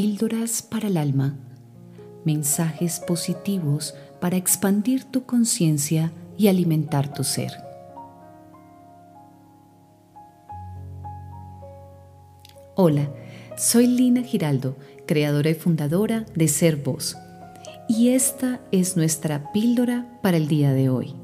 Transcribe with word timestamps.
Píldoras 0.00 0.62
para 0.62 0.86
el 0.86 0.96
alma. 0.96 1.36
Mensajes 2.24 3.00
positivos 3.00 3.96
para 4.20 4.36
expandir 4.36 5.02
tu 5.02 5.24
conciencia 5.24 6.12
y 6.36 6.46
alimentar 6.46 7.12
tu 7.12 7.24
ser. 7.24 7.50
Hola, 12.76 13.12
soy 13.56 13.88
Lina 13.88 14.22
Giraldo, 14.22 14.76
creadora 15.04 15.50
y 15.50 15.54
fundadora 15.54 16.24
de 16.32 16.46
Ser 16.46 16.76
Voz. 16.76 17.16
Y 17.88 18.10
esta 18.10 18.60
es 18.70 18.96
nuestra 18.96 19.50
píldora 19.50 20.20
para 20.22 20.36
el 20.36 20.46
día 20.46 20.72
de 20.74 20.90
hoy. 20.90 21.16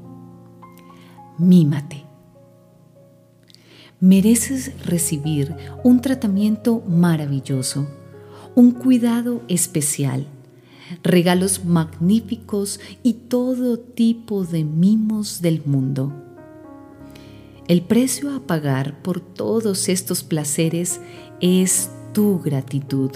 Mímate 1.37 2.03
mereces 4.01 4.85
recibir 4.85 5.55
un 5.83 6.01
tratamiento 6.01 6.81
maravilloso, 6.81 7.87
un 8.55 8.71
cuidado 8.71 9.41
especial, 9.49 10.27
regalos 11.03 11.65
magníficos 11.65 12.79
y 13.03 13.13
todo 13.13 13.77
tipo 13.77 14.45
de 14.45 14.63
mimos 14.63 15.41
del 15.41 15.61
mundo. 15.65 16.13
El 17.67 17.81
precio 17.81 18.33
a 18.33 18.39
pagar 18.41 19.01
por 19.01 19.19
todos 19.19 19.89
estos 19.89 20.23
placeres 20.23 21.01
es 21.41 21.89
tu 22.13 22.39
gratitud, 22.39 23.11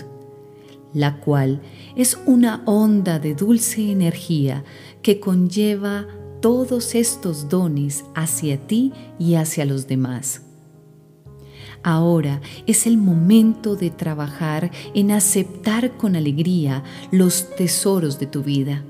la 0.94 1.20
cual 1.20 1.62
es 1.96 2.18
una 2.26 2.64
onda 2.66 3.20
de 3.20 3.36
dulce 3.36 3.92
energía 3.92 4.64
que 5.02 5.20
conlleva 5.20 6.08
todos 6.42 6.96
estos 6.96 7.48
dones 7.48 8.04
hacia 8.16 8.58
ti 8.66 8.92
y 9.20 9.36
hacia 9.36 9.66
los 9.66 9.88
demás. 9.88 10.49
Ahora 11.84 12.42
es 12.68 12.88
el 12.88 12.98
momento 12.98 13.76
de 13.76 13.90
trabajar 13.90 14.72
en 14.94 15.12
aceptar 15.12 15.96
con 15.96 16.16
alegría 16.16 16.84
los 17.12 17.56
tesoros 17.56 18.20
de 18.20 18.28
tu 18.28 18.44
vida. 18.44 18.84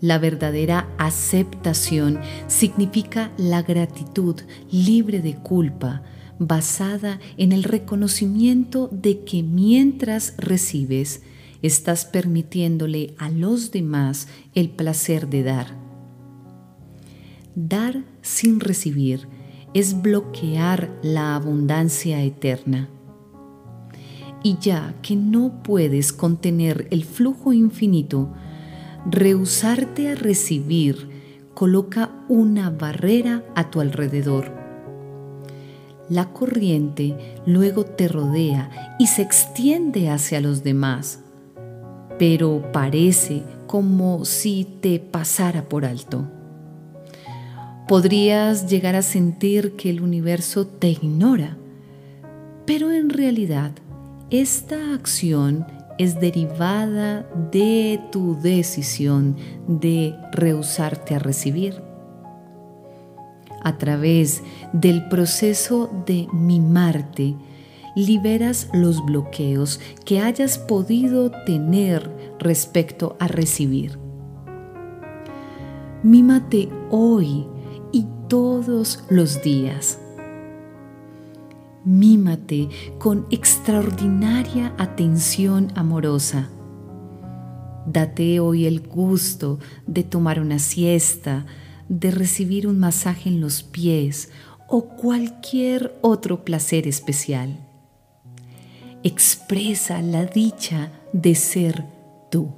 La 0.00 0.18
verdadera 0.18 0.88
aceptación 0.98 2.20
significa 2.48 3.32
la 3.36 3.62
gratitud 3.62 4.36
libre 4.70 5.20
de 5.20 5.36
culpa, 5.36 6.02
basada 6.38 7.20
en 7.36 7.52
el 7.52 7.62
reconocimiento 7.62 8.88
de 8.92 9.22
que 9.24 9.42
mientras 9.42 10.34
recibes, 10.38 11.22
estás 11.62 12.04
permitiéndole 12.04 13.14
a 13.18 13.30
los 13.30 13.70
demás 13.70 14.26
el 14.54 14.70
placer 14.70 15.28
de 15.28 15.44
dar. 15.44 15.76
Dar 17.54 18.02
sin 18.22 18.58
recibir 18.58 19.28
es 19.74 20.02
bloquear 20.02 20.90
la 21.02 21.34
abundancia 21.34 22.22
eterna. 22.22 22.88
Y 24.42 24.58
ya 24.58 24.94
que 25.02 25.16
no 25.16 25.62
puedes 25.62 26.12
contener 26.12 26.88
el 26.90 27.04
flujo 27.04 27.52
infinito, 27.52 28.28
rehusarte 29.10 30.10
a 30.10 30.14
recibir 30.14 31.08
coloca 31.54 32.10
una 32.28 32.70
barrera 32.70 33.44
a 33.54 33.70
tu 33.70 33.80
alrededor. 33.80 34.52
La 36.08 36.32
corriente 36.32 37.36
luego 37.46 37.84
te 37.84 38.08
rodea 38.08 38.96
y 38.98 39.06
se 39.06 39.22
extiende 39.22 40.10
hacia 40.10 40.40
los 40.40 40.62
demás, 40.62 41.20
pero 42.18 42.70
parece 42.72 43.42
como 43.66 44.24
si 44.24 44.66
te 44.80 44.98
pasara 44.98 45.68
por 45.68 45.84
alto 45.84 46.28
podrías 47.92 48.70
llegar 48.70 48.96
a 48.96 49.02
sentir 49.02 49.72
que 49.72 49.90
el 49.90 50.00
universo 50.00 50.66
te 50.66 50.88
ignora, 50.88 51.58
pero 52.64 52.90
en 52.90 53.10
realidad 53.10 53.72
esta 54.30 54.94
acción 54.94 55.66
es 55.98 56.18
derivada 56.18 57.28
de 57.52 58.00
tu 58.10 58.40
decisión 58.40 59.36
de 59.68 60.14
rehusarte 60.32 61.14
a 61.14 61.18
recibir. 61.18 61.82
A 63.62 63.76
través 63.76 64.42
del 64.72 65.06
proceso 65.10 65.90
de 66.06 66.28
mimarte, 66.32 67.36
liberas 67.94 68.70
los 68.72 69.04
bloqueos 69.04 69.80
que 70.06 70.18
hayas 70.18 70.56
podido 70.56 71.30
tener 71.44 72.10
respecto 72.38 73.18
a 73.20 73.28
recibir. 73.28 73.98
Mímate 76.02 76.70
hoy 76.90 77.51
todos 78.32 79.04
los 79.10 79.42
días. 79.42 79.98
Mímate 81.84 82.70
con 82.98 83.26
extraordinaria 83.30 84.72
atención 84.78 85.70
amorosa. 85.74 86.48
Date 87.84 88.40
hoy 88.40 88.64
el 88.64 88.80
gusto 88.80 89.58
de 89.86 90.02
tomar 90.02 90.40
una 90.40 90.58
siesta, 90.58 91.44
de 91.90 92.10
recibir 92.10 92.66
un 92.66 92.80
masaje 92.80 93.28
en 93.28 93.42
los 93.42 93.62
pies 93.62 94.30
o 94.66 94.88
cualquier 94.96 95.94
otro 96.00 96.42
placer 96.42 96.88
especial. 96.88 97.58
Expresa 99.02 100.00
la 100.00 100.24
dicha 100.24 100.90
de 101.12 101.34
ser 101.34 101.84
tú. 102.30 102.48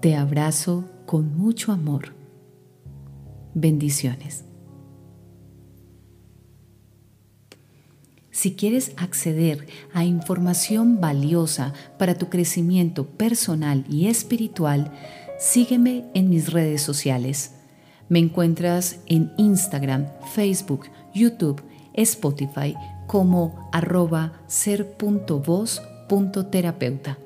Te 0.00 0.16
abrazo 0.16 0.84
con 1.06 1.38
mucho 1.38 1.70
amor. 1.70 2.23
Bendiciones. 3.54 4.44
Si 8.30 8.54
quieres 8.56 8.92
acceder 8.96 9.68
a 9.92 10.04
información 10.04 11.00
valiosa 11.00 11.72
para 11.98 12.16
tu 12.16 12.28
crecimiento 12.28 13.06
personal 13.06 13.84
y 13.88 14.08
espiritual, 14.08 14.92
sígueme 15.38 16.04
en 16.14 16.30
mis 16.30 16.52
redes 16.52 16.82
sociales. 16.82 17.52
Me 18.08 18.18
encuentras 18.18 18.98
en 19.06 19.32
Instagram, 19.38 20.08
Facebook, 20.34 20.86
YouTube, 21.14 21.62
Spotify 21.94 22.74
como 23.06 23.70
arroba 23.72 24.32
ser.voz.terapeuta. 24.48 27.18